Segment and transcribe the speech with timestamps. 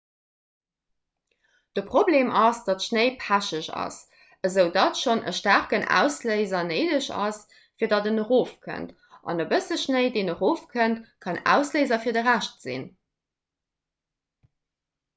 [1.75, 3.97] de problem ass datt schnéi pecheg ass
[4.49, 7.43] esoudatt schonn e staarken ausléiser néideg ass
[7.77, 8.97] fir datt en erof kënnt
[9.33, 12.89] an e bësse schnéi deen erofkënnt kann ausléiser fir de rescht sinn